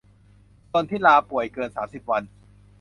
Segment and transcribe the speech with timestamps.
[0.71, 2.23] ส่วนที่ลาป่วยเกิน สามสิบ วัน